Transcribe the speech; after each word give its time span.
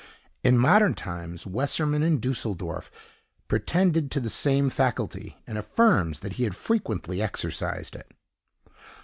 In 0.43 0.57
modern 0.57 0.95
times, 0.95 1.45
Wesermann, 1.45 2.01
in 2.01 2.19
Dusseldorf, 2.19 2.89
pretended 3.47 4.09
to 4.09 4.19
the 4.19 4.31
same 4.31 4.71
faculty, 4.71 5.37
and 5.45 5.59
affirms 5.59 6.21
that 6.21 6.33
he 6.33 6.43
had 6.43 6.55
frequently 6.55 7.21
exercised 7.21 7.95
it. 7.95 8.09